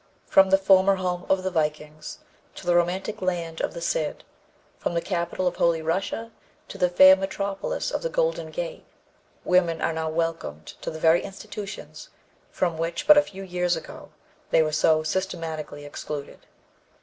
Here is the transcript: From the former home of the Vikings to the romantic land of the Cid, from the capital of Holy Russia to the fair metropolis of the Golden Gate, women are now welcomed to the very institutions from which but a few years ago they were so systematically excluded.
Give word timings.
From 0.25 0.49
the 0.49 0.57
former 0.57 0.95
home 0.95 1.27
of 1.29 1.43
the 1.43 1.51
Vikings 1.51 2.17
to 2.55 2.65
the 2.65 2.75
romantic 2.75 3.21
land 3.21 3.61
of 3.61 3.75
the 3.75 3.81
Cid, 3.81 4.23
from 4.79 4.95
the 4.95 4.99
capital 4.99 5.45
of 5.45 5.57
Holy 5.57 5.83
Russia 5.83 6.31
to 6.69 6.79
the 6.79 6.89
fair 6.89 7.15
metropolis 7.15 7.91
of 7.91 8.01
the 8.01 8.09
Golden 8.09 8.49
Gate, 8.49 8.83
women 9.43 9.79
are 9.79 9.93
now 9.93 10.09
welcomed 10.09 10.65
to 10.81 10.89
the 10.89 10.97
very 10.97 11.21
institutions 11.21 12.09
from 12.49 12.79
which 12.79 13.05
but 13.05 13.15
a 13.15 13.21
few 13.21 13.43
years 13.43 13.75
ago 13.75 14.09
they 14.49 14.63
were 14.63 14.71
so 14.71 15.03
systematically 15.03 15.85
excluded. 15.85 16.47